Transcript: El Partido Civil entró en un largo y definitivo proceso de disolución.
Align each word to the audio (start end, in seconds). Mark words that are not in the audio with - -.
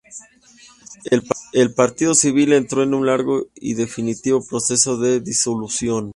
El 1.53 1.75
Partido 1.75 2.15
Civil 2.15 2.53
entró 2.53 2.81
en 2.81 2.95
un 2.95 3.05
largo 3.05 3.49
y 3.53 3.75
definitivo 3.75 4.43
proceso 4.43 4.97
de 4.97 5.19
disolución. 5.19 6.09